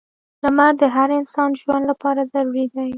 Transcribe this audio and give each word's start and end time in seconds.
•لمر 0.43 0.73
د 0.81 0.83
هر 0.95 1.09
انسان 1.19 1.49
ژوند 1.61 1.83
لپاره 1.91 2.29
ضروری 2.33 2.65
دی. 2.73 2.87